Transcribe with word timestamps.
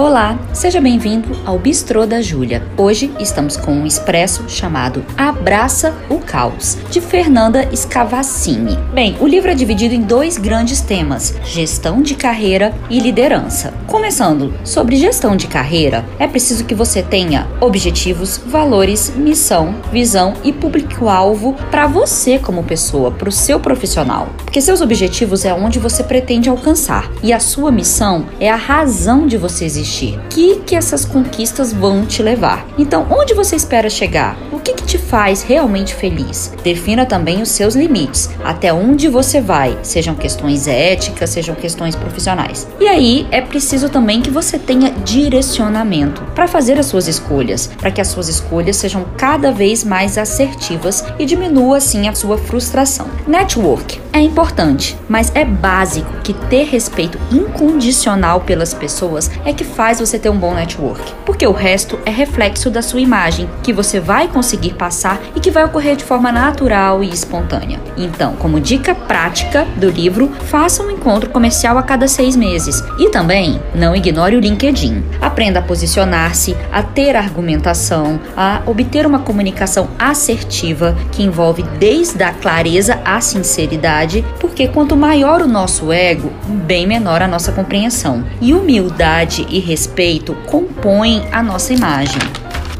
Olá, 0.00 0.38
seja 0.54 0.80
bem-vindo 0.80 1.28
ao 1.44 1.58
Bistrô 1.58 2.06
da 2.06 2.22
Júlia. 2.22 2.66
Hoje 2.74 3.12
estamos 3.20 3.54
com 3.58 3.70
um 3.70 3.86
expresso 3.86 4.48
chamado 4.48 5.04
Abraça 5.14 5.94
o 6.08 6.18
Caos, 6.18 6.78
de 6.90 7.02
Fernanda 7.02 7.68
Scavassini. 7.76 8.78
Bem, 8.94 9.18
o 9.20 9.26
livro 9.26 9.50
é 9.50 9.54
dividido 9.54 9.94
em 9.94 10.00
dois 10.00 10.38
grandes 10.38 10.80
temas: 10.80 11.34
gestão 11.44 12.00
de 12.00 12.14
carreira 12.14 12.74
e 12.88 12.98
liderança. 12.98 13.74
Começando 13.86 14.54
sobre 14.64 14.96
gestão 14.96 15.36
de 15.36 15.46
carreira, 15.46 16.02
é 16.18 16.26
preciso 16.26 16.64
que 16.64 16.74
você 16.74 17.02
tenha 17.02 17.46
objetivos, 17.60 18.38
valores, 18.38 19.12
missão, 19.14 19.74
visão 19.92 20.32
e 20.42 20.50
público-alvo 20.50 21.54
para 21.70 21.86
você 21.86 22.38
como 22.38 22.64
pessoa, 22.64 23.10
para 23.10 23.28
o 23.28 23.32
seu 23.32 23.60
profissional. 23.60 24.30
Porque 24.38 24.62
seus 24.62 24.80
objetivos 24.80 25.44
é 25.44 25.52
onde 25.52 25.78
você 25.78 26.02
pretende 26.02 26.48
alcançar 26.48 27.10
e 27.22 27.34
a 27.34 27.38
sua 27.38 27.70
missão 27.70 28.24
é 28.40 28.50
a 28.50 28.56
razão 28.56 29.26
de 29.26 29.36
você 29.36 29.66
existir 29.66 29.89
existir. 29.90 30.18
Que 30.30 30.60
que 30.60 30.76
essas 30.76 31.04
conquistas 31.04 31.72
vão 31.72 32.06
te 32.06 32.22
levar? 32.22 32.66
Então, 32.78 33.06
onde 33.10 33.34
você 33.34 33.56
espera 33.56 33.90
chegar? 33.90 34.38
O 34.52 34.60
que, 34.60 34.74
que 34.74 34.84
te 34.84 34.98
faz 34.98 35.42
realmente 35.42 35.94
feliz? 35.94 36.52
Defina 36.62 37.04
também 37.04 37.42
os 37.42 37.50
seus 37.50 37.74
limites, 37.74 38.30
até 38.44 38.72
onde 38.72 39.08
você 39.08 39.40
vai, 39.40 39.76
sejam 39.82 40.14
questões 40.14 40.66
éticas, 40.66 41.30
sejam 41.30 41.54
questões 41.54 41.96
profissionais. 41.96 42.68
E 42.78 42.86
aí 42.86 43.26
é 43.30 43.40
preciso 43.40 43.88
também 43.88 44.20
que 44.20 44.30
você 44.30 44.58
tenha 44.58 44.90
direcionamento 44.90 46.22
para 46.34 46.46
fazer 46.46 46.78
as 46.78 46.86
suas 46.86 47.08
escolhas, 47.08 47.66
para 47.66 47.90
que 47.90 48.00
as 48.00 48.08
suas 48.08 48.28
escolhas 48.28 48.76
sejam 48.76 49.04
cada 49.16 49.50
vez 49.50 49.82
mais 49.82 50.16
assertivas 50.16 51.04
e 51.18 51.24
diminua 51.24 51.78
assim 51.78 52.08
a 52.08 52.14
sua 52.14 52.38
frustração. 52.38 53.08
Network 53.26 54.00
é 54.12 54.20
importante, 54.20 54.96
mas 55.08 55.32
é 55.34 55.44
básico 55.44 56.10
que 56.22 56.34
ter 56.34 56.64
respeito 56.64 57.18
incondicional 57.32 58.40
pelas 58.40 58.74
pessoas 58.74 59.30
é 59.44 59.52
que 59.52 59.64
faz 59.64 59.79
você 59.80 60.18
ter 60.18 60.28
um 60.28 60.36
bom 60.36 60.54
network, 60.54 61.00
porque 61.24 61.46
o 61.46 61.52
resto 61.52 61.98
é 62.04 62.10
reflexo 62.10 62.68
da 62.68 62.82
sua 62.82 63.00
imagem 63.00 63.48
que 63.62 63.72
você 63.72 63.98
vai 63.98 64.28
conseguir 64.28 64.74
passar 64.74 65.18
e 65.34 65.40
que 65.40 65.50
vai 65.50 65.64
ocorrer 65.64 65.96
de 65.96 66.04
forma 66.04 66.30
natural 66.30 67.02
e 67.02 67.08
espontânea. 67.08 67.80
Então, 67.96 68.36
como 68.36 68.60
dica 68.60 68.94
prática 68.94 69.66
do 69.76 69.88
livro, 69.88 70.30
faça 70.46 70.82
um 70.82 70.90
encontro 70.90 71.30
comercial 71.30 71.78
a 71.78 71.82
cada 71.82 72.06
seis 72.06 72.36
meses 72.36 72.84
e 72.98 73.08
também 73.08 73.58
não 73.74 73.96
ignore 73.96 74.36
o 74.36 74.40
LinkedIn. 74.40 75.02
Aprenda 75.18 75.60
a 75.60 75.62
posicionar-se, 75.62 76.54
a 76.70 76.82
ter 76.82 77.16
argumentação, 77.16 78.20
a 78.36 78.60
obter 78.66 79.06
uma 79.06 79.20
comunicação 79.20 79.88
assertiva 79.98 80.94
que 81.10 81.22
envolve 81.22 81.62
desde 81.78 82.22
a 82.22 82.34
clareza 82.34 83.00
à 83.02 83.18
sinceridade, 83.22 84.22
porque 84.38 84.68
quanto 84.68 84.94
maior 84.94 85.40
o 85.40 85.48
nosso 85.48 85.90
ego, 85.90 86.30
bem 86.66 86.86
menor 86.86 87.22
a 87.22 87.28
nossa 87.28 87.50
compreensão. 87.50 88.22
E 88.42 88.52
humildade 88.52 89.46
e 89.48 89.69
respeito 89.70 90.34
compõem 90.46 91.22
a 91.30 91.40
nossa 91.40 91.72
imagem. 91.72 92.18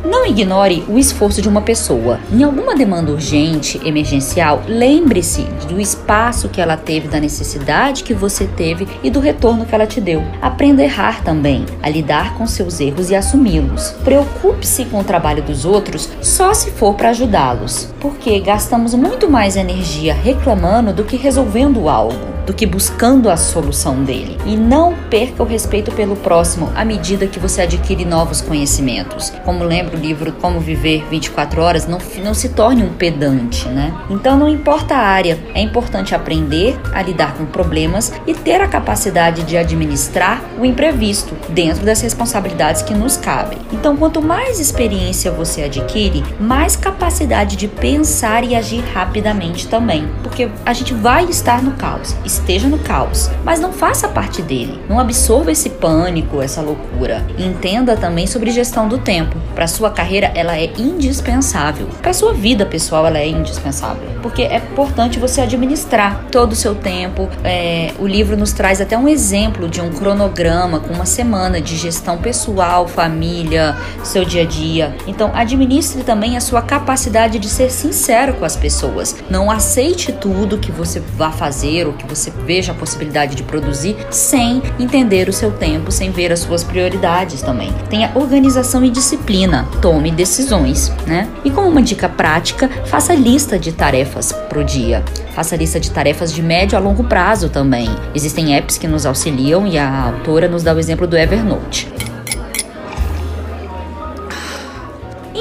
Não 0.05 0.27
ignore 0.27 0.83
o 0.89 0.99
esforço 0.99 1.41
de 1.41 1.49
uma 1.49 1.61
pessoa. 1.61 2.19
Em 2.33 2.43
alguma 2.43 2.75
demanda 2.75 3.13
urgente, 3.13 3.81
emergencial, 3.85 4.65
lembre-se 4.67 5.43
do 5.69 5.81
espaço 5.81 6.49
que 6.49 6.61
ela 6.61 6.77
teve, 6.77 7.07
da 7.07 7.21
necessidade 7.21 8.03
que 8.03 8.13
você 8.13 8.45
teve 8.45 8.89
e 9.05 9.11
do 9.11 9.21
retorno 9.21 9.65
que 9.65 9.73
ela 9.73 9.87
te 9.87 10.01
deu. 10.01 10.21
Aprenda 10.43 10.83
a 10.83 10.85
errar 10.85 11.23
também, 11.23 11.65
a 11.81 11.89
lidar 11.89 12.35
com 12.35 12.45
seus 12.45 12.81
erros 12.81 13.09
e 13.11 13.15
assumi-los. 13.15 13.91
Preocupe-se 14.03 14.87
com 14.87 14.99
o 14.99 15.05
trabalho 15.05 15.45
dos 15.45 15.65
outros 15.65 16.09
só 16.21 16.53
se 16.53 16.73
for 16.73 16.95
para 16.95 17.11
ajudá-los, 17.11 17.95
porque 18.01 18.41
gastamos 18.41 18.95
muito 18.95 19.31
mais 19.31 19.55
energia 19.55 20.13
reclamando 20.13 20.93
do 20.93 21.05
que 21.05 21.17
resolvendo 21.17 21.89
algo 21.89 22.40
do 22.47 22.53
que 22.55 22.67
buscando 22.67 23.31
a 23.31 23.37
solução 23.37 24.03
dele. 24.03 24.39
E 24.47 24.57
não 24.57 24.95
perca 25.09 25.43
o 25.43 25.47
respeito 25.47 25.91
pelo 25.93 26.17
próximo 26.17 26.71
à 26.75 26.85
medida 26.85 27.27
que 27.27 27.39
você 27.39 27.63
adquire 27.63 28.05
novos 28.05 28.41
conhecimentos. 28.41 29.33
Como 29.45 29.65
lembra 29.65 29.97
o 29.97 30.01
livro 30.01 30.33
Como 30.33 30.61
Viver 30.61 31.05
24 31.11 31.61
Horas, 31.61 31.87
não, 31.87 31.99
não 32.23 32.35
se 32.35 32.51
torne 32.51 32.83
um 32.83 32.93
pedante, 32.93 33.69
né? 33.69 33.95
Então 34.09 34.37
não 34.37 34.49
importa 34.49 34.95
a 34.95 34.99
área, 34.99 35.39
é 35.55 35.61
importante 35.61 36.15
aprender 36.15 36.79
a 36.93 37.03
lidar 37.03 37.35
com 37.35 37.45
problemas 37.47 38.13
e 38.27 38.35
ter 38.35 38.61
a 38.61 38.69
capacidade 38.69 39.43
de 39.43 39.57
administrar 39.57 40.43
o 40.59 40.65
imprevisto 40.65 41.35
dentro 41.49 41.85
das 41.85 42.01
responsabilidades 42.01 42.83
que 42.83 42.95
nos 42.95 43.17
cabem. 43.17 43.59
Então, 43.73 43.97
quanto 43.97 44.23
mais 44.23 44.61
experiência 44.61 45.31
você 45.31 45.63
adquire, 45.63 46.25
mais 46.39 46.77
capacidade 46.77 47.57
de 47.57 47.69
pensar 47.69 48.45
e 48.45 48.55
agir 48.55 48.83
rapidamente 48.93 49.69
também, 49.69 50.09
porque 50.23 50.49
a 50.65 50.73
gente 50.73 50.95
vai 50.95 51.25
estar 51.25 51.63
no 51.63 51.73
caos 51.73 52.15
esteja 52.31 52.69
no 52.69 52.79
caos, 52.79 53.31
mas 53.45 53.61
não 53.61 53.73
faça 53.73 54.09
parte 54.09 54.43
dele. 54.43 54.81
Não 54.89 54.99
absorva 54.99 55.51
esse 55.51 55.71
pânico, 55.71 56.41
essa 56.43 56.61
loucura. 56.61 57.27
entenda 57.39 57.97
também 57.97 58.27
sobre 58.27 58.51
gestão 58.51 58.89
do 58.89 58.99
tempo. 58.99 59.37
Para 59.55 59.67
sua 59.67 59.91
carreira, 59.91 60.31
ela 60.35 60.57
é 60.57 60.71
indispensável. 60.79 61.89
Para 62.01 62.13
sua 62.13 62.33
vida 62.33 62.67
pessoal, 62.67 63.07
ela 63.07 63.19
é 63.19 63.29
indispensável, 63.29 64.03
porque 64.23 64.43
é 64.43 64.57
importante 64.57 65.19
você 65.19 65.41
administrar 65.41 66.27
todo 66.31 66.53
o 66.53 66.57
seu 66.57 66.75
tempo. 66.75 67.29
É, 67.43 67.93
o 67.99 68.07
livro 68.07 68.37
nos 68.37 68.53
traz 68.53 68.81
até 68.81 68.97
um 68.97 69.09
exemplo 69.09 69.69
de 69.69 69.81
um 69.81 69.91
cronograma 69.91 70.81
com 70.81 70.93
uma 70.93 71.07
semana 71.07 71.61
de 71.61 71.77
gestão 71.77 72.19
pessoal, 72.19 72.87
família, 72.87 73.77
seu 74.03 74.25
dia 74.25 74.43
a 74.43 74.47
dia. 74.47 74.95
Então, 75.07 75.31
administre 75.35 76.03
também 76.03 76.37
a 76.37 76.41
sua 76.41 76.63
capacidade 76.63 77.39
de 77.39 77.49
ser 77.49 77.71
sincero 77.71 78.35
com 78.35 78.45
as 78.45 78.57
pessoas. 78.57 79.17
Não 79.31 79.51
aceite 79.51 80.13
tudo 80.13 80.59
que 80.59 80.71
você 80.71 81.01
vá 81.01 81.31
fazer 81.31 81.87
ou 81.87 81.93
que 81.95 82.07
você 82.07 82.20
você 82.21 82.31
veja 82.45 82.73
a 82.73 82.75
possibilidade 82.75 83.35
de 83.35 83.43
produzir 83.43 83.97
sem 84.11 84.63
entender 84.79 85.29
o 85.29 85.33
seu 85.33 85.51
tempo, 85.51 85.91
sem 85.91 86.11
ver 86.11 86.31
as 86.33 86.41
suas 86.41 86.63
prioridades 86.63 87.41
também. 87.41 87.73
Tenha 87.89 88.13
organização 88.15 88.85
e 88.85 88.91
disciplina, 88.91 89.67
tome 89.81 90.11
decisões, 90.11 90.93
né? 91.07 91.29
E 91.45 91.51
como 91.51 91.69
uma 91.69 91.83
dica 91.83 92.09
prática, 92.09 92.69
faça 92.87 93.15
lista 93.15 93.59
de 93.59 93.73
tarefas 93.73 94.33
pro 94.49 94.63
dia. 94.63 95.03
Faça 95.35 95.57
lista 95.57 95.81
de 95.81 95.91
tarefas 95.91 96.33
de 96.33 96.43
médio 96.43 96.77
a 96.77 96.81
longo 96.81 97.05
prazo 97.05 97.49
também. 97.49 97.89
Existem 98.15 98.55
apps 98.55 98.77
que 98.77 98.87
nos 98.87 99.07
auxiliam 99.07 99.67
e 99.67 99.79
a 99.79 100.05
autora 100.05 100.49
nos 100.49 100.63
dá 100.63 100.75
o 100.75 100.79
exemplo 100.79 101.07
do 101.07 101.17
Evernote. 101.17 102.00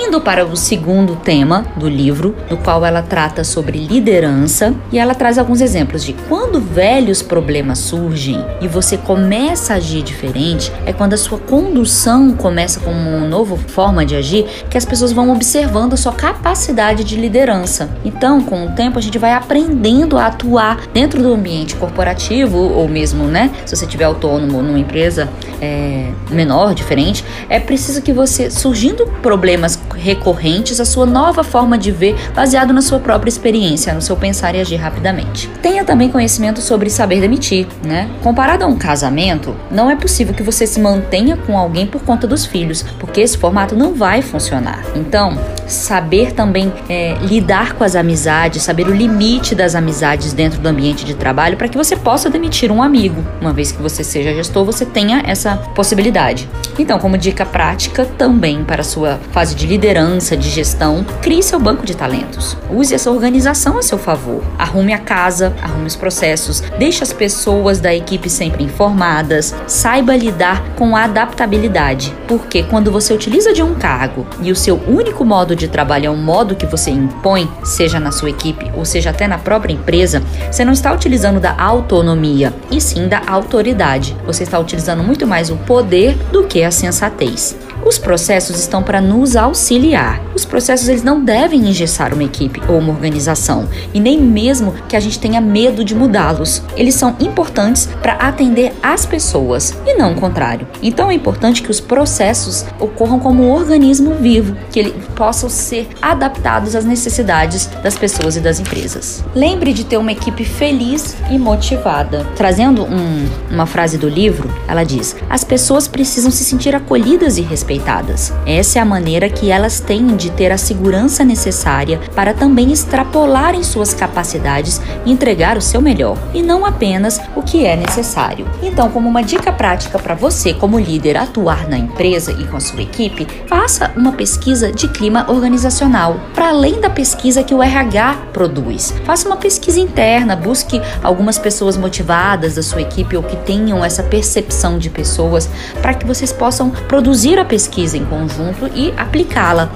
Indo 0.09 0.21
para 0.21 0.43
o 0.43 0.57
segundo 0.57 1.15
tema 1.17 1.67
do 1.75 1.87
livro, 1.87 2.35
no 2.49 2.57
qual 2.57 2.83
ela 2.83 3.03
trata 3.03 3.43
sobre 3.43 3.77
liderança, 3.77 4.73
e 4.91 4.97
ela 4.97 5.13
traz 5.13 5.37
alguns 5.37 5.61
exemplos 5.61 6.03
de 6.03 6.13
quando 6.27 6.59
velhos 6.59 7.21
problemas 7.21 7.77
surgem 7.77 8.43
e 8.59 8.67
você 8.67 8.97
começa 8.97 9.73
a 9.73 9.75
agir 9.75 10.01
diferente, 10.01 10.71
é 10.83 10.91
quando 10.91 11.13
a 11.13 11.17
sua 11.17 11.37
condução 11.37 12.31
começa 12.31 12.79
com 12.79 12.89
uma 12.89 13.27
nova 13.27 13.55
forma 13.55 14.03
de 14.03 14.15
agir, 14.15 14.47
que 14.67 14.79
as 14.79 14.83
pessoas 14.83 15.11
vão 15.11 15.31
observando 15.31 15.93
a 15.93 15.97
sua 15.97 16.13
capacidade 16.13 17.03
de 17.03 17.15
liderança. 17.15 17.87
Então, 18.03 18.41
com 18.41 18.65
o 18.65 18.71
tempo, 18.71 18.97
a 18.97 19.01
gente 19.03 19.19
vai 19.19 19.33
aprendendo 19.33 20.17
a 20.17 20.25
atuar 20.25 20.87
dentro 20.91 21.21
do 21.21 21.31
ambiente 21.31 21.75
corporativo, 21.75 22.57
ou 22.57 22.87
mesmo, 22.87 23.25
né, 23.25 23.51
se 23.63 23.75
você 23.75 23.85
tiver 23.85 24.05
autônomo 24.05 24.59
numa 24.63 24.79
empresa 24.79 25.29
é, 25.61 26.09
menor, 26.31 26.73
diferente, 26.73 27.23
é 27.47 27.59
preciso 27.59 28.01
que 28.01 28.11
você, 28.11 28.49
surgindo 28.49 29.05
problemas 29.21 29.79
recorrentes 29.99 30.79
a 30.79 30.85
sua 30.85 31.05
nova 31.05 31.43
forma 31.43 31.77
de 31.77 31.91
ver 31.91 32.15
baseado 32.33 32.73
na 32.73 32.81
sua 32.81 32.99
própria 32.99 33.29
experiência, 33.29 33.93
no 33.93 34.01
seu 34.01 34.15
pensar 34.15 34.55
e 34.55 34.61
agir 34.61 34.77
rapidamente. 34.77 35.49
Tenha 35.61 35.83
também 35.83 36.09
conhecimento 36.09 36.61
sobre 36.61 36.89
saber 36.89 37.21
demitir, 37.21 37.67
né? 37.83 38.09
Comparado 38.23 38.63
a 38.63 38.67
um 38.67 38.77
casamento, 38.77 39.55
não 39.69 39.89
é 39.89 39.95
possível 39.95 40.33
que 40.33 40.43
você 40.43 40.65
se 40.65 40.79
mantenha 40.79 41.37
com 41.37 41.57
alguém 41.57 41.85
por 41.85 42.01
conta 42.01 42.25
dos 42.25 42.45
filhos, 42.45 42.83
porque 42.99 43.21
esse 43.21 43.37
formato 43.37 43.75
não 43.75 43.93
vai 43.93 44.21
funcionar. 44.21 44.83
Então, 44.95 45.37
saber 45.69 46.33
também 46.33 46.73
é, 46.89 47.15
lidar 47.21 47.73
com 47.73 47.83
as 47.83 47.95
amizades, 47.95 48.63
saber 48.63 48.87
o 48.87 48.93
limite 48.93 49.55
das 49.55 49.75
amizades 49.75 50.33
dentro 50.33 50.59
do 50.59 50.67
ambiente 50.67 51.05
de 51.05 51.13
trabalho 51.13 51.57
para 51.57 51.67
que 51.67 51.77
você 51.77 51.95
possa 51.95 52.29
demitir 52.29 52.71
um 52.71 52.81
amigo. 52.81 53.23
Uma 53.39 53.53
vez 53.53 53.71
que 53.71 53.81
você 53.81 54.03
seja 54.03 54.33
gestor, 54.33 54.65
você 54.65 54.85
tenha 54.85 55.23
essa 55.25 55.55
possibilidade. 55.75 56.49
Então, 56.77 56.99
como 56.99 57.17
dica 57.17 57.45
prática 57.45 58.05
também 58.05 58.63
para 58.63 58.81
a 58.81 58.85
sua 58.85 59.19
fase 59.31 59.55
de 59.55 59.67
liderança, 59.67 60.35
de 60.35 60.49
gestão, 60.49 61.05
crie 61.21 61.43
seu 61.43 61.59
banco 61.59 61.85
de 61.85 61.95
talentos. 61.95 62.57
Use 62.69 62.93
essa 62.93 63.11
organização 63.11 63.77
a 63.77 63.83
seu 63.83 63.97
favor. 63.97 64.43
Arrume 64.57 64.93
a 64.93 64.97
casa, 64.97 65.53
arrume 65.61 65.87
os 65.87 65.95
processos, 65.95 66.61
deixe 66.77 67.03
as 67.03 67.13
pessoas 67.13 67.79
da 67.79 67.93
equipe 67.93 68.29
sempre 68.29 68.63
informadas, 68.63 69.53
saiba 69.67 70.15
lidar 70.15 70.63
com 70.75 70.95
a 70.95 71.03
adaptabilidade. 71.03 72.13
Porque 72.27 72.63
quando 72.63 72.91
você 72.91 73.13
utiliza 73.13 73.53
de 73.53 73.61
um 73.61 73.75
cargo 73.75 74.25
e 74.41 74.51
o 74.51 74.55
seu 74.55 74.79
único 74.87 75.25
modo 75.25 75.55
de 75.59 75.67
trabalho 75.67 76.07
é 76.07 76.09
um 76.09 76.17
modo 76.17 76.55
que 76.55 76.65
você 76.65 76.89
impõe, 76.89 77.49
seja 77.63 77.99
na 77.99 78.11
sua 78.11 78.29
equipe 78.29 78.71
ou 78.73 78.85
seja 78.85 79.09
até 79.09 79.27
na 79.27 79.37
própria 79.37 79.73
empresa, 79.73 80.23
você 80.51 80.63
não 80.65 80.73
está 80.73 80.91
utilizando 80.93 81.39
da 81.39 81.55
autonomia, 81.61 82.53
e 82.71 82.79
sim 82.79 83.07
da 83.07 83.21
autoridade. 83.27 84.15
Você 84.25 84.43
está 84.43 84.57
utilizando 84.57 85.03
muito 85.03 85.27
mais 85.27 85.49
o 85.49 85.57
poder 85.57 86.15
do 86.31 86.45
que 86.45 86.63
a 86.63 86.71
sensatez. 86.71 87.55
Os 87.85 87.97
processos 87.97 88.59
estão 88.59 88.83
para 88.83 88.99
nos 88.99 89.35
auxiliar. 89.35 90.21
Os 90.35 90.43
processos 90.43 90.89
eles 90.89 91.01
não 91.01 91.23
devem 91.23 91.69
engessar 91.69 92.13
uma 92.13 92.23
equipe 92.23 92.61
ou 92.67 92.77
uma 92.77 92.91
organização 92.91 93.67
e 93.93 93.99
nem 93.99 94.21
mesmo 94.21 94.73
que 94.87 94.95
a 94.95 94.99
gente 94.99 95.17
tenha 95.17 95.39
medo 95.39 95.83
de 95.83 95.95
mudá-los. 95.95 96.61
Eles 96.75 96.95
são 96.95 97.15
importantes 97.19 97.87
para 98.01 98.13
atender 98.13 98.73
as 98.83 99.05
pessoas 99.05 99.73
e 99.85 99.95
não 99.95 100.11
o 100.11 100.15
contrário. 100.15 100.67
Então 100.81 101.09
é 101.09 101.13
importante 101.13 101.63
que 101.63 101.71
os 101.71 101.79
processos 101.79 102.65
ocorram 102.79 103.19
como 103.19 103.43
um 103.43 103.51
organismo 103.51 104.13
vivo, 104.15 104.55
que 104.71 104.79
eles 104.79 104.93
possam 105.15 105.49
ser 105.49 105.87
adaptados 106.01 106.75
às 106.75 106.85
necessidades 106.85 107.67
das 107.81 107.97
pessoas 107.97 108.35
e 108.35 108.41
das 108.41 108.59
empresas. 108.59 109.23
Lembre 109.33 109.73
de 109.73 109.85
ter 109.85 109.97
uma 109.97 110.11
equipe 110.11 110.43
feliz 110.43 111.15
e 111.31 111.37
motivada. 111.37 112.27
Trazendo 112.35 112.83
um, 112.83 113.27
uma 113.49 113.65
frase 113.65 113.97
do 113.97 114.09
livro, 114.09 114.49
ela 114.67 114.83
diz: 114.83 115.15
as 115.29 115.43
pessoas 115.43 115.87
precisam 115.87 116.29
se 116.29 116.43
sentir 116.43 116.75
acolhidas 116.75 117.37
e 117.37 117.41
respeitadas 117.41 117.68
respeitadas. 117.69 118.33
Essa 118.45 118.79
é 118.79 118.81
a 118.81 118.85
maneira 118.85 119.29
que 119.29 119.51
elas 119.51 119.79
têm 119.79 120.07
de 120.15 120.31
ter 120.31 120.51
a 120.51 120.57
segurança 120.57 121.23
necessária 121.23 121.99
para 122.15 122.33
também 122.33 122.71
extrapolar 122.71 123.53
em 123.53 123.63
suas 123.63 123.93
capacidades 123.93 124.81
e 125.05 125.11
entregar 125.11 125.55
o 125.55 125.61
seu 125.61 125.81
melhor, 125.81 126.17
e 126.33 126.41
não 126.41 126.65
apenas 126.65 127.21
o 127.35 127.43
que 127.43 127.65
é 127.65 127.75
necessário. 127.75 128.47
Então, 128.63 128.89
como 128.89 129.07
uma 129.07 129.21
dica 129.21 129.51
prática 129.51 129.99
para 129.99 130.15
você, 130.15 130.53
como 130.53 130.79
líder, 130.79 131.17
atuar 131.17 131.67
na 131.67 131.77
empresa 131.77 132.31
e 132.31 132.45
com 132.45 132.57
a 132.57 132.59
sua 132.59 132.81
equipe, 132.81 133.27
faça 133.47 133.91
uma 133.95 134.13
pesquisa 134.13 134.71
de 134.71 134.87
clima 134.87 135.25
organizacional, 135.29 136.19
para 136.33 136.49
além 136.49 136.81
da 136.81 136.89
pesquisa 136.89 137.43
que 137.43 137.53
o 137.53 137.61
RH 137.61 138.29
produz. 138.33 138.93
Faça 139.05 139.27
uma 139.27 139.37
pesquisa 139.37 139.79
interna, 139.79 140.35
busque 140.35 140.81
algumas 141.03 141.37
pessoas 141.37 141.77
motivadas 141.77 142.55
da 142.55 142.63
sua 142.63 142.81
equipe 142.81 143.15
ou 143.15 143.23
que 143.23 143.35
tenham 143.37 143.85
essa 143.85 144.01
percepção 144.01 144.79
de 144.79 144.89
pessoas, 144.89 145.49
para 145.81 145.93
que 145.93 146.05
vocês 146.05 146.31
possam 146.31 146.69
produzir 146.87 147.37
a 147.37 147.45
pesquisa 147.45 147.58
pesquisa 147.59 147.97
em 147.97 148.05
conjunto 148.05 148.69
e 148.73 148.93
aplicá-la, 148.95 149.69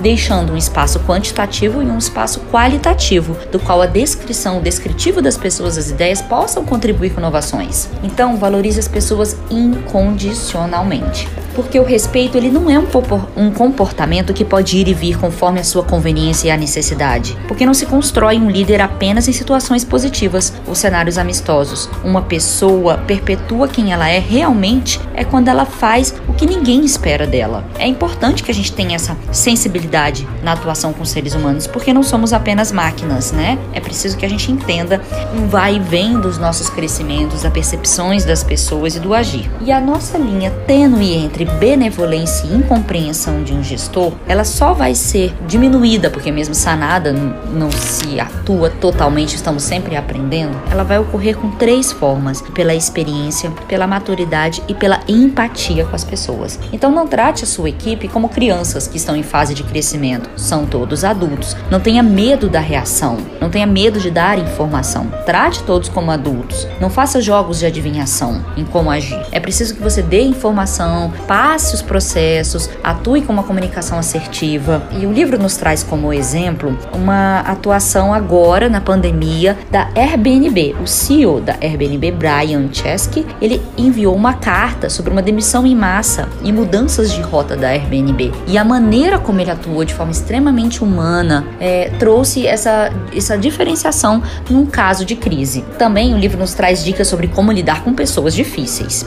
deixando 0.00 0.52
um 0.52 0.56
espaço 0.56 0.98
quantitativo 1.00 1.80
e 1.80 1.86
um 1.86 1.96
espaço 1.96 2.40
qualitativo, 2.50 3.36
do 3.52 3.60
qual 3.60 3.80
a 3.80 3.86
descrição, 3.86 4.58
o 4.58 4.60
descritivo 4.60 5.22
das 5.22 5.36
pessoas, 5.36 5.78
as 5.78 5.90
ideias 5.90 6.20
possam 6.20 6.64
contribuir 6.64 7.10
com 7.10 7.20
inovações. 7.20 7.88
Então, 8.02 8.36
valorize 8.36 8.80
as 8.80 8.88
pessoas 8.88 9.36
incondicionalmente 9.48 11.28
porque 11.54 11.78
o 11.78 11.84
respeito 11.84 12.36
ele 12.36 12.50
não 12.50 12.70
é 12.70 12.78
um, 12.78 13.50
comportamento 13.50 14.32
que 14.32 14.44
pode 14.44 14.76
ir 14.76 14.88
e 14.88 14.94
vir 14.94 15.18
conforme 15.18 15.60
a 15.60 15.64
sua 15.64 15.82
conveniência 15.82 16.48
e 16.48 16.50
a 16.50 16.56
necessidade, 16.56 17.36
porque 17.46 17.66
não 17.66 17.74
se 17.74 17.86
constrói 17.86 18.38
um 18.38 18.50
líder 18.50 18.80
apenas 18.80 19.28
em 19.28 19.32
situações 19.32 19.84
positivas 19.84 20.52
ou 20.66 20.74
cenários 20.74 21.18
amistosos. 21.18 21.88
Uma 22.04 22.22
pessoa 22.22 22.98
perpetua 22.98 23.68
quem 23.68 23.92
ela 23.92 24.08
é 24.08 24.18
realmente 24.18 25.00
é 25.14 25.24
quando 25.24 25.48
ela 25.48 25.64
faz 25.64 26.14
o 26.28 26.32
que 26.32 26.46
ninguém 26.46 26.84
espera 26.84 27.26
dela. 27.26 27.64
É 27.78 27.86
importante 27.86 28.42
que 28.42 28.50
a 28.50 28.54
gente 28.54 28.72
tenha 28.72 28.96
essa 28.96 29.16
sensibilidade 29.32 30.26
na 30.42 30.52
atuação 30.52 30.92
com 30.92 31.04
seres 31.04 31.34
humanos, 31.34 31.66
porque 31.66 31.92
não 31.92 32.02
somos 32.02 32.32
apenas 32.32 32.72
máquinas, 32.72 33.32
né? 33.32 33.58
É 33.72 33.80
preciso 33.80 34.16
que 34.16 34.24
a 34.24 34.28
gente 34.28 34.50
entenda 34.50 35.00
um 35.34 35.46
vai 35.46 35.76
e 35.76 35.78
vem 35.78 36.20
dos 36.20 36.38
nossos 36.38 36.70
crescimentos, 36.70 37.42
das 37.42 37.52
percepções 37.52 38.24
das 38.24 38.42
pessoas 38.42 38.96
e 38.96 39.00
do 39.00 39.12
agir. 39.12 39.50
E 39.60 39.70
a 39.70 39.80
nossa 39.80 40.16
linha 40.16 40.50
tênue 40.66 41.14
entre 41.14 41.39
entre 41.40 41.44
benevolência 41.58 42.46
e 42.46 42.54
incompreensão 42.54 43.42
de 43.42 43.54
um 43.54 43.62
gestor, 43.62 44.12
ela 44.28 44.44
só 44.44 44.74
vai 44.74 44.94
ser 44.94 45.34
diminuída, 45.46 46.10
porque 46.10 46.30
mesmo 46.30 46.54
sanada 46.54 47.12
não 47.12 47.70
se 47.70 48.20
atua 48.20 48.68
totalmente, 48.68 49.36
estamos 49.36 49.62
sempre 49.62 49.96
aprendendo, 49.96 50.60
ela 50.70 50.84
vai 50.84 50.98
ocorrer 50.98 51.36
com 51.36 51.50
três 51.52 51.92
formas: 51.92 52.42
pela 52.54 52.74
experiência, 52.74 53.50
pela 53.66 53.86
maturidade 53.86 54.62
e 54.68 54.74
pela 54.74 55.00
empatia 55.08 55.84
com 55.84 55.96
as 55.96 56.04
pessoas. 56.04 56.58
Então 56.72 56.90
não 56.90 57.06
trate 57.06 57.44
a 57.44 57.46
sua 57.46 57.70
equipe 57.70 58.08
como 58.08 58.28
crianças 58.28 58.86
que 58.86 58.98
estão 58.98 59.16
em 59.16 59.22
fase 59.22 59.54
de 59.54 59.62
crescimento, 59.62 60.28
são 60.36 60.66
todos 60.66 61.04
adultos. 61.04 61.56
Não 61.70 61.80
tenha 61.80 62.02
medo 62.02 62.48
da 62.48 62.60
reação, 62.60 63.16
não 63.40 63.48
tenha 63.48 63.66
medo 63.66 63.98
de 63.98 64.10
dar 64.10 64.38
informação. 64.38 65.06
Trate 65.24 65.62
todos 65.62 65.88
como 65.88 66.10
adultos. 66.10 66.66
Não 66.80 66.90
faça 66.90 67.20
jogos 67.20 67.58
de 67.58 67.66
adivinhação 67.66 68.44
em 68.56 68.64
como 68.64 68.90
agir. 68.90 69.20
É 69.32 69.40
preciso 69.40 69.74
que 69.74 69.82
você 69.82 70.02
dê 70.02 70.22
informação, 70.22 71.12
passe 71.30 71.76
os 71.76 71.80
processos, 71.80 72.68
atue 72.82 73.22
com 73.22 73.32
uma 73.32 73.44
comunicação 73.44 73.96
assertiva. 73.96 74.82
E 74.90 75.06
o 75.06 75.12
livro 75.12 75.38
nos 75.38 75.56
traz 75.56 75.80
como 75.80 76.12
exemplo 76.12 76.76
uma 76.92 77.38
atuação 77.42 78.12
agora 78.12 78.68
na 78.68 78.80
pandemia 78.80 79.56
da 79.70 79.88
Airbnb. 79.94 80.74
O 80.82 80.88
CEO 80.88 81.40
da 81.40 81.54
Airbnb, 81.62 82.10
Brian 82.10 82.68
Chesky, 82.72 83.24
ele 83.40 83.62
enviou 83.78 84.12
uma 84.12 84.32
carta 84.34 84.90
sobre 84.90 85.12
uma 85.12 85.22
demissão 85.22 85.64
em 85.64 85.76
massa 85.76 86.28
e 86.42 86.52
mudanças 86.52 87.12
de 87.12 87.20
rota 87.20 87.56
da 87.56 87.68
Airbnb. 87.68 88.32
E 88.48 88.58
a 88.58 88.64
maneira 88.64 89.16
como 89.16 89.40
ele 89.40 89.52
atuou 89.52 89.84
de 89.84 89.94
forma 89.94 90.10
extremamente 90.10 90.82
humana 90.82 91.46
é, 91.60 91.92
trouxe 91.96 92.44
essa, 92.44 92.92
essa 93.14 93.38
diferenciação 93.38 94.20
num 94.50 94.66
caso 94.66 95.04
de 95.04 95.14
crise. 95.14 95.64
Também 95.78 96.12
o 96.12 96.18
livro 96.18 96.40
nos 96.40 96.54
traz 96.54 96.84
dicas 96.84 97.06
sobre 97.06 97.28
como 97.28 97.52
lidar 97.52 97.84
com 97.84 97.94
pessoas 97.94 98.34
difíceis 98.34 99.06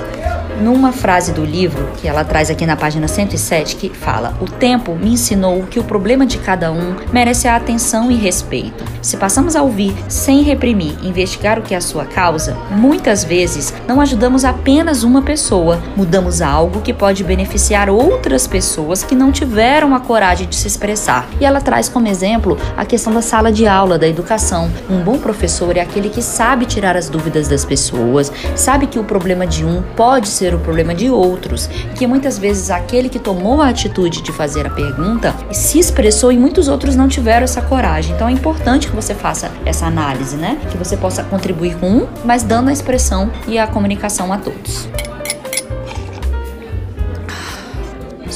numa 0.62 0.92
frase 0.92 1.32
do 1.32 1.44
livro, 1.44 1.90
que 1.98 2.08
ela 2.08 2.24
traz 2.24 2.50
aqui 2.50 2.66
na 2.66 2.76
página 2.76 3.08
107, 3.08 3.76
que 3.76 3.90
fala: 3.90 4.36
O 4.42 4.46
tempo 4.46 4.96
me 4.96 5.14
ensinou 5.14 5.64
que 5.64 5.80
o 5.80 5.84
problema 5.84 6.26
de 6.26 6.38
cada 6.38 6.72
um 6.72 6.96
merece 7.12 7.48
a 7.48 7.56
atenção 7.56 8.12
e 8.12 8.16
respeito. 8.16 8.84
Se 9.02 9.18
passamos 9.18 9.56
a 9.56 9.62
ouvir 9.62 9.94
sem 10.08 10.44
reprimir, 10.44 10.96
investigar 11.04 11.60
o 11.60 11.62
que 11.62 11.74
é 11.74 11.78
a 11.78 11.82
sua 11.82 12.06
causa, 12.06 12.58
muitas 12.72 13.24
vezes 13.24 13.74
não 13.88 14.00
ajudamos 14.02 14.46
apenas 14.46 15.04
uma 15.04 15.22
pessoa, 15.22 15.82
mudamos 15.96 16.42
algo 16.42 16.82
que 16.82 16.94
pode 16.94 17.24
beneficiar 17.24 17.90
outras 17.90 18.48
pessoas 18.48 19.04
que 19.04 19.16
não 19.16 19.32
tiveram 19.32 19.94
a 19.96 20.00
coragem 20.00 20.48
de 20.48 20.56
se 20.56 20.68
expressar. 20.68 21.28
E 21.40 21.46
ela 21.46 21.62
traz 21.62 21.90
como 21.90 22.08
exemplo 22.08 22.58
a 22.76 22.86
questão 22.86 23.14
da 23.14 23.22
sala 23.22 23.52
de 23.52 23.68
aula, 23.68 23.98
da 23.98 24.08
educação. 24.08 24.70
Um 24.90 25.02
bom 25.02 25.18
professor 25.18 25.76
é 25.78 25.82
aquele 25.82 26.10
que 26.10 26.22
sabe 26.22 26.66
tirar 26.66 26.96
as 26.96 27.10
dúvidas 27.10 27.48
das 27.48 27.66
pessoas, 27.66 28.32
sabe 28.56 28.88
que 28.88 29.00
o 29.00 29.04
problema 29.04 29.46
de 29.46 29.66
um 29.66 29.82
pode 29.96 30.28
ser 30.28 30.43
ser 30.44 30.54
o 30.54 30.60
problema 30.60 30.94
de 30.94 31.10
outros, 31.10 31.68
que 31.96 32.06
muitas 32.06 32.38
vezes 32.38 32.70
aquele 32.70 33.08
que 33.08 33.18
tomou 33.18 33.62
a 33.62 33.70
atitude 33.70 34.22
de 34.22 34.34
fazer 34.34 34.68
a 34.68 34.70
pergunta 34.70 35.34
se 35.54 35.80
expressou 35.80 36.34
e 36.34 36.38
muitos 36.38 36.68
outros 36.68 36.98
não 36.98 37.08
tiveram 37.08 37.46
essa 37.46 37.62
coragem. 37.62 38.14
Então 38.14 38.28
é 38.28 38.32
importante 38.34 38.90
que 38.90 38.96
você 38.96 39.16
faça 39.16 39.50
essa 39.66 39.86
análise, 39.86 40.36
né? 40.36 40.60
Que 40.70 40.78
você 40.78 40.98
possa 40.98 41.24
contribuir 41.24 41.78
com 41.78 41.90
um, 41.90 42.08
mas 42.26 42.44
dando 42.44 42.70
a 42.70 42.74
expressão 42.74 43.32
e 43.48 43.58
a 43.58 43.66
comunicação 43.66 44.34
a 44.34 44.38
todos. 44.38 44.90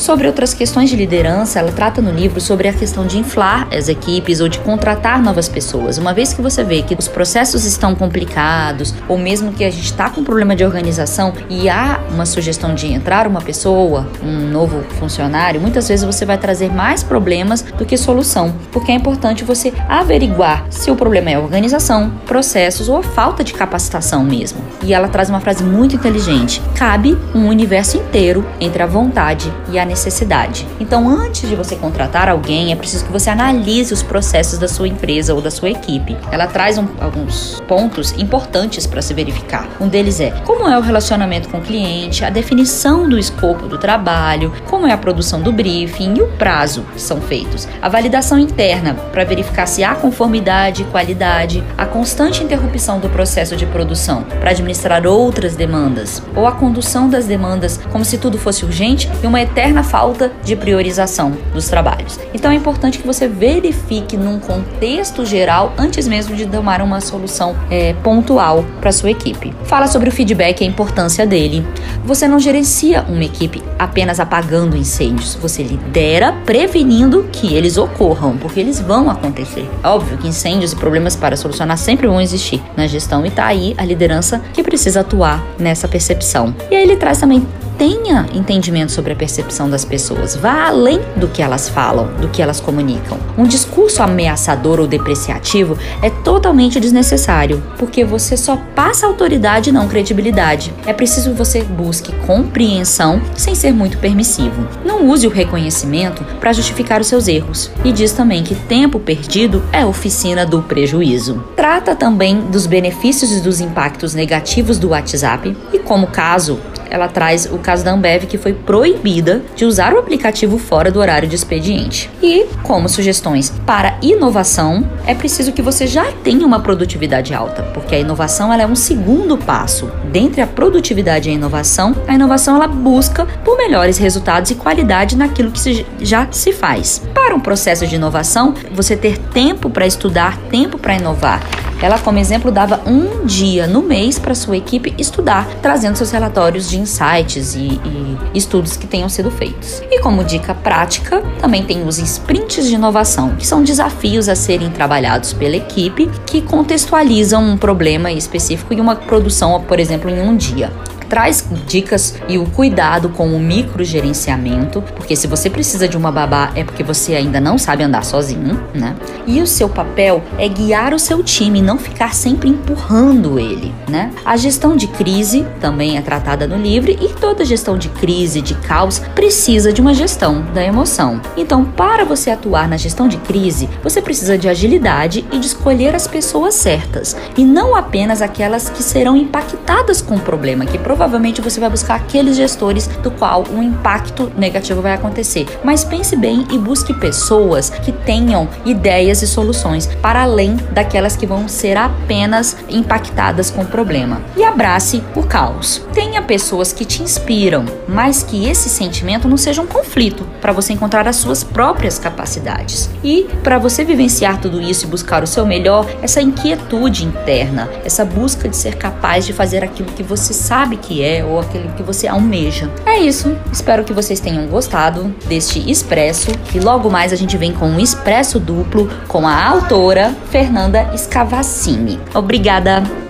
Sobre 0.07 0.25
outras 0.25 0.54
questões 0.54 0.89
de 0.89 0.95
liderança, 0.95 1.59
ela 1.59 1.69
trata 1.69 2.01
no 2.01 2.12
livro 2.12 2.39
sobre 2.39 2.69
a 2.69 2.71
questão 2.71 3.06
de 3.06 3.19
inflar 3.19 3.68
as 3.75 3.89
equipes 3.89 4.39
ou 4.39 4.48
de 4.48 4.57
contratar 4.59 5.21
novas 5.21 5.50
pessoas. 5.50 5.98
Uma 5.98 6.13
vez 6.13 6.31
que 6.31 6.42
você 6.42 6.63
vê 6.63 6.81
que 6.81 6.95
os 6.98 7.09
processos 7.09 7.65
estão 7.65 7.93
complicados, 7.93 8.93
ou 9.10 9.17
mesmo 9.17 9.51
que 9.51 9.65
a 9.65 9.70
gente 9.70 9.84
está 9.84 10.10
com 10.10 10.22
um 10.22 10.24
problema 10.24 10.55
de 10.55 10.63
organização 10.63 11.34
e 11.50 11.67
há 11.67 12.00
uma 12.10 12.25
sugestão 12.25 12.74
de 12.74 12.88
entrar 12.88 13.27
uma 13.27 13.41
pessoa, 13.41 14.08
um 14.24 14.50
novo 14.50 14.82
funcionário, 14.98 15.60
muitas 15.60 15.89
vezes 15.89 16.05
você 16.05 16.25
vai 16.25 16.38
trazer 16.38 16.72
mais 16.72 17.03
problemas 17.03 17.62
do 17.62 17.86
que 17.86 17.98
solução, 17.98 18.55
porque 18.72 18.93
é 18.93 18.96
importante 18.96 19.43
você 19.43 19.74
averiguar 19.89 20.67
se 20.70 20.89
o 20.89 20.96
problema 20.96 21.32
é 21.32 21.38
organização, 21.38 22.13
processos 22.25 22.88
ou 22.88 22.96
a 22.96 23.03
falta 23.03 23.43
de 23.43 23.53
capacitação 23.53 24.24
mesmo. 24.24 24.62
E 24.82 24.93
ela 24.93 25.10
traz 25.10 25.29
uma 25.29 25.41
frase 25.41 25.65
muito 25.65 25.98
inteligente: 25.98 26.62
cabe 26.75 27.17
um 27.36 27.50
universo 27.50 27.98
inteiro 27.98 28.46
entre 28.62 28.82
a 28.82 28.86
vontade 28.86 29.51
e 29.70 29.77
a 29.77 29.84
necessidade 29.84 29.97
necessidade. 29.98 30.68
Então, 30.80 31.10
antes 31.10 31.50
de 31.50 31.56
você 31.56 31.75
contratar 31.75 32.30
alguém, 32.30 32.72
é 32.72 32.75
preciso 32.75 33.06
que 33.06 33.12
você 33.12 33.32
analise 33.32 33.92
os 33.92 34.04
processos 34.04 34.60
da 34.60 34.68
sua 34.68 34.88
empresa 34.88 35.34
ou 35.34 35.42
da 35.42 35.50
sua 35.50 35.72
equipe. 35.72 36.16
Ela 36.32 36.46
traz 36.46 36.77
um, 36.77 36.88
alguns 37.01 37.60
pontos 37.68 38.12
importantes 38.13 38.86
para 38.86 39.01
se 39.01 39.13
verificar. 39.13 39.68
Um 39.82 39.88
deles 39.88 40.20
é 40.20 40.30
como 40.46 40.68
é 40.68 40.77
o 40.77 40.82
relacionamento 40.82 41.50
com 41.50 41.58
o 41.58 41.62
cliente, 41.62 42.24
a 42.24 42.30
definição 42.30 43.10
do 43.10 43.18
escopo 43.18 43.68
do 43.68 43.80
trabalho, 43.80 44.54
como 44.70 44.86
é 44.86 44.92
a 44.92 44.98
produção 44.98 45.42
do 45.42 45.51
briefing 45.51 46.13
e 46.16 46.22
o 46.22 46.27
prazo 46.27 46.84
que 46.94 47.01
são 47.01 47.20
feitos. 47.20 47.68
A 47.82 47.89
validação 47.89 48.38
interna 48.38 48.94
para 48.94 49.24
verificar 49.24 49.66
se 49.66 49.84
há 49.84 49.96
conformidade 49.96 50.84
e 50.84 50.86
qualidade, 50.86 51.63
a 51.75 51.86
constante 51.86 52.44
interrupção 52.44 53.00
do 53.00 53.10
processo 53.10 53.56
de 53.56 53.66
produção 53.66 54.24
para 54.39 54.51
administrar 54.51 55.08
outras 55.08 55.56
demandas, 55.56 56.22
ou 56.36 56.46
a 56.46 56.51
condução 56.51 57.10
das 57.10 57.25
demandas 57.25 57.80
como 57.92 58.06
se 58.06 58.18
tudo 58.18 58.38
fosse 58.38 58.63
urgente 58.63 59.10
e 59.24 59.27
uma 59.27 59.42
eterna 59.42 59.84
falta 59.88 60.32
de 60.44 60.56
priorização 60.56 61.34
dos 61.53 61.67
trabalhos. 61.67 62.20
Então 62.34 62.51
é 62.51 62.56
importante 62.56 63.00
que 63.00 63.08
você 63.08 63.27
verifique 63.27 64.17
num 64.17 64.39
contexto 64.39 65.25
geral 65.25 65.74
antes 65.77 66.08
mesmo 66.08 66.36
de 66.36 66.46
tomar 66.46 66.82
uma 66.82 67.01
solução 67.01 67.56
é, 67.72 67.94
pontual 68.03 68.65
para 68.82 68.91
sua 68.91 69.12
equipe. 69.12 69.53
Fala 69.63 69.88
sobre 69.88 70.10
o 70.10 70.12
feedback 70.12 70.62
e 70.62 70.63
a 70.65 70.67
importância 70.67 71.25
dele. 71.25 71.65
Você 72.03 72.27
não 72.27 72.39
gerencia 72.39 73.06
uma 73.08 73.24
equipe 73.24 73.63
apenas 73.79 74.20
apagando 74.20 74.77
incêndios, 74.77 75.36
você 75.36 75.63
lidera 75.63 76.34
prevenindo 76.46 77.27
que 77.32 77.53
eles 77.53 77.77
ocorram, 77.77 78.38
porque 78.38 78.60
eles 78.60 78.79
vão 78.79 79.10
acontecer. 79.10 79.70
É 79.84 79.88
óbvio 79.88 80.17
que 80.17 80.27
incêndios 80.27 80.74
e 80.74 80.75
problemas 80.75 81.15
para 81.15 81.38
solucionar 81.38 81.77
sempre 81.77 82.08
vão 82.08 82.20
existir 82.20 82.62
na 82.75 82.88
gestão 82.88 83.25
e 83.25 83.32
tá 83.32 83.46
aí 83.46 83.74
a 83.77 83.86
liderança 83.86 84.41
que 84.53 84.63
precisa 84.63 85.01
atuar 85.01 85.44
nessa 85.58 85.88
percepção. 85.88 86.53
E 86.70 86.75
aí 86.75 86.84
ele 86.84 86.98
traz 86.98 87.20
também 87.20 87.46
tenha 87.77 88.25
entendimento 88.34 88.91
sobre 88.91 89.13
a 89.13 89.15
percepção 89.15 89.69
das 89.69 89.86
pessoas. 89.86 90.36
Vá 90.36 90.67
além 90.67 91.00
do 91.15 91.27
que 91.27 91.41
elas 91.41 91.69
falam, 91.69 92.07
do 92.19 92.27
que 92.27 92.41
elas 92.41 92.60
comunicam. 92.60 93.17
Um 93.38 93.46
discurso 93.46 94.01
ameaçador 94.01 94.79
ou 94.79 94.88
depreciativo 94.88 95.77
é 96.01 96.10
totalmente 96.10 96.79
desnecessário, 96.79 97.63
porque 97.77 98.03
você 98.03 98.36
só 98.36 98.57
passa 98.75 99.05
autoridade 99.05 99.69
e 99.69 99.74
não 99.74 99.88
credibilidade. 99.88 100.74
É 100.86 100.93
preciso 100.93 101.34
você 101.34 101.63
busque 101.63 102.13
compreensão 102.25 103.22
sem 103.36 103.53
ser 103.53 103.72
muito 103.72 103.98
permissivo. 104.00 104.67
Não 104.84 105.07
use 105.07 105.27
o 105.27 105.31
reconhecimento 105.31 106.24
para 106.39 106.53
justificar 106.53 107.00
os 107.00 107.07
seus 107.07 107.27
erros. 107.27 107.72
E 107.84 107.91
diz 107.91 108.12
também 108.12 108.43
que 108.43 108.55
tempo 108.55 109.00
perdido 109.00 109.63
é 109.72 109.86
oficina 109.86 110.46
do 110.46 110.62
prejuízo. 110.63 111.43
Trata 111.55 111.96
também 111.96 112.41
dos 112.41 112.65
benefícios 112.65 113.31
e 113.31 113.41
dos 113.41 113.62
impactos 113.62 114.13
negativos 114.13 114.79
do 114.79 114.89
WhatsApp 114.89 115.55
e 115.72 115.79
como 115.79 116.07
caso 116.07 116.60
ela 116.89 117.08
traz 117.08 117.46
o 117.46 117.58
caso 117.58 117.84
da 117.84 117.91
Ambev 117.91 118.25
que 118.25 118.38
foi 118.38 118.53
proibida 118.53 119.41
de 119.56 119.65
usar 119.65 119.94
o 119.94 120.00
aplicativo 120.00 120.58
fora 120.58 120.91
do 120.91 121.00
horário 121.00 121.27
de 121.27 121.36
expediente. 121.36 122.10
E, 122.22 122.46
como 122.63 122.89
sugestões 122.89 123.53
para 123.65 123.98
inovação, 124.01 124.89
é 125.06 125.13
preciso 125.13 125.51
que 125.51 125.62
você 125.62 125.88
já 125.88 126.12
tenha 126.24 126.46
uma 126.46 126.60
produtividade 126.60 127.34
alta, 127.34 127.63
porque 127.74 127.96
a 127.96 128.00
inovação 128.00 128.51
ela 128.51 128.63
é 128.63 128.67
um 128.67 128.75
segundo 128.75 129.38
passo. 129.38 129.89
Dentre 130.12 130.41
a 130.41 130.48
produtividade 130.48 131.29
e 131.29 131.32
a 131.32 131.36
inovação, 131.36 131.96
a 132.08 132.13
inovação 132.13 132.56
ela 132.56 132.67
busca 132.67 133.25
por 133.44 133.58
melhores 133.58 133.98
resultados 133.98 134.51
e 134.51 134.56
qualidade 134.56 135.15
naquilo 135.15 135.51
que 135.51 135.60
se, 135.60 135.86
já 136.00 136.27
se 136.32 136.51
faz. 136.51 137.01
Para 137.13 137.36
um 137.36 137.39
processo 137.39 137.86
de 137.88 137.96
inovação, 137.96 138.53
você 138.72 138.96
ter 138.96 139.17
tempo 139.17 139.70
para 139.70 139.86
estudar, 139.86 140.38
tempo 140.50 140.77
para 140.77 140.96
inovar, 140.96 141.41
ela, 141.81 142.00
como 142.00 142.17
exemplo, 142.17 142.51
dava 142.51 142.81
um 142.86 143.25
dia 143.25 143.67
no 143.67 143.81
mês 143.81 144.17
para 144.17 144.34
sua 144.34 144.57
equipe 144.57 144.93
estudar, 144.98 145.48
trazendo 145.62 145.96
seus 145.96 146.12
relatórios 146.12 146.69
de 146.69 146.79
insights 146.79 147.55
e, 147.55 147.79
e, 147.84 148.17
estudos 148.34 148.75
que 148.75 148.88
tenham 148.88 149.07
sido 149.10 149.29
feitos. 149.29 149.81
E 149.91 150.00
como 150.00 150.24
dica 150.24 150.55
prática, 150.55 151.22
também 151.39 151.63
tem 151.63 151.88
os 151.88 152.00
sprints 152.00 152.65
de 152.67 152.75
inovação, 152.75 153.36
que 153.36 153.46
são 153.46 153.63
desafios 153.63 154.27
a 154.27 154.36
serem 154.36 154.72
trabalhados 154.72 155.34
pela 155.34 155.55
equipe 155.55 156.10
que 156.25 156.41
contextualizam 156.41 157.43
um 157.43 157.57
problema 157.57 158.12
específico 158.12 158.74
e 158.74 158.81
uma 158.81 158.96
produção, 158.96 159.62
por 159.62 159.79
exemplo, 159.79 160.10
em 160.10 160.19
um 160.19 160.36
dia 160.36 160.72
traz 161.10 161.46
dicas 161.66 162.16
e 162.28 162.38
o 162.38 162.46
cuidado 162.46 163.10
com 163.10 163.28
o 163.28 163.40
microgerenciamento, 163.40 164.82
porque 164.96 165.16
se 165.16 165.28
você 165.28 165.50
precisa 165.50 165.88
de 165.88 165.98
uma 165.98 166.12
babá 166.12 166.52
é 166.56 166.64
porque 166.64 166.84
você 166.84 167.16
ainda 167.16 167.40
não 167.40 167.58
sabe 167.58 167.84
andar 167.84 168.04
sozinho, 168.04 168.62
né? 168.74 168.96
E 169.26 169.42
o 169.42 169.48
seu 169.48 169.70
papel 169.70 170.24
é 170.38 170.48
guiar 170.48 170.94
o 170.94 171.00
seu 171.00 171.24
time, 171.24 171.62
não 171.62 171.78
ficar 171.78 172.14
sempre 172.14 172.50
empurrando 172.50 173.40
ele, 173.40 173.74
né? 173.90 174.12
A 174.26 174.38
gestão 174.38 174.76
de 174.76 174.88
crise 174.88 175.46
também 175.60 175.98
é 175.98 176.02
tratada 176.02 176.48
no 176.48 176.58
livro 176.58 176.92
e 176.92 177.10
toda 177.14 177.46
gestão 177.46 177.78
de 177.78 177.90
crise, 177.90 178.42
de 178.42 178.56
caos, 178.56 179.00
precisa 179.16 179.72
de 179.74 179.82
uma 179.82 179.94
gestão 179.94 180.46
da 180.54 180.64
emoção. 180.64 181.22
Então, 181.36 181.66
para 181.66 182.06
você 182.06 182.32
atuar 182.32 182.68
na 182.68 182.78
gestão 182.78 183.08
de 183.08 183.18
crise, 183.18 183.70
você 183.84 184.02
precisa 184.02 184.38
de 184.38 184.48
agilidade 184.48 185.26
e 185.32 185.40
de 185.40 185.48
escolher 185.48 185.96
as 185.96 186.08
pessoas 186.08 186.56
certas, 186.56 187.16
e 187.38 187.44
não 187.44 187.76
apenas 187.76 188.22
aquelas 188.22 188.70
que 188.70 188.84
serão 188.84 189.16
impactadas 189.16 190.02
com 190.02 190.16
o 190.16 190.20
problema, 190.20 190.66
que 190.66 190.78
provavelmente 190.98 191.42
você 191.42 191.60
vai 191.60 191.70
buscar 191.70 191.94
aqueles 191.94 192.36
gestores 192.36 192.88
do 192.88 193.12
qual 193.12 193.46
um 193.54 193.62
impacto 193.62 194.32
negativo 194.36 194.82
vai 194.82 194.94
acontecer. 194.94 195.46
Mas 195.63 195.84
pense 195.84 196.16
bem 196.16 196.46
e 196.51 196.58
busque 196.58 196.92
pessoas 196.92 197.70
que 197.70 197.92
tenham 197.92 198.50
ideias 198.66 199.22
e 199.22 199.27
soluções 199.27 199.86
para 200.01 200.24
além 200.24 200.56
daquelas 200.72 201.16
que 201.16 201.27
vão 201.27 201.48
ser 201.48 201.77
apenas 201.77 202.58
impactadas 202.68 203.51
com 203.51 203.62
o 203.62 203.68
problema. 203.68 204.22
E 204.36 204.44
abrace 204.44 205.04
o 205.16 205.22
caos. 205.22 205.86
Tenha 205.94 206.22
pessoas 206.22 206.74
que 206.74 206.84
te 206.84 207.04
inspiram, 207.04 207.66
mas 207.88 208.24
que 208.24 208.50
esse 208.50 208.68
sentimento 208.68 209.27
não 209.27 209.38
seja 209.38 209.62
um 209.62 209.68
conflito 209.68 210.25
para 210.42 210.51
você 210.51 210.74
encontrar 210.74 211.08
as 211.08 211.18
suas 211.18 211.44
próprias 211.44 212.00
capacidades. 212.00 212.89
E 213.04 213.27
para 213.44 213.60
você 213.60 213.84
vivenciar 213.84 214.42
tudo 214.42 214.60
isso 214.60 214.86
e 214.86 214.89
buscar 214.89 215.22
o 215.22 215.27
seu 215.27 215.46
melhor, 215.46 215.88
essa 216.01 216.22
inquietude 216.22 217.06
interna, 217.06 217.70
essa 217.86 218.04
busca 218.04 218.50
de 218.50 218.56
ser 218.56 218.77
capaz 218.77 219.27
de 219.27 219.34
fazer 219.34 219.63
aquilo 219.63 219.92
que 219.92 220.01
você 220.01 220.34
sabe 220.34 220.77
que 220.77 220.87
que 220.88 221.03
é 221.03 221.24
ou 221.24 221.39
aquele 221.39 221.67
que 221.74 221.84
você 221.84 222.08
almeja. 222.08 222.72
É 222.86 222.98
isso. 222.98 223.38
Espero 223.51 223.84
que 223.84 223.91
vocês 223.91 224.20
tenham 224.22 224.48
gostado 224.48 225.13
deste 225.25 225.70
expresso 225.70 226.32
e 226.56 226.60
logo 226.60 226.89
mais 226.89 227.12
a 227.12 227.15
gente 227.17 227.36
vem 227.36 227.51
com 227.51 227.67
um 227.67 227.79
expresso 227.79 228.39
duplo 228.39 228.89
com 229.08 229.27
a 229.27 229.46
autora 229.46 230.15
Fernanda 230.32 230.98
Scavacini. 230.98 232.00
Obrigada. 232.15 233.07